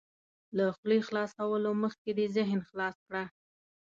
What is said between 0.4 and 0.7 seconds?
له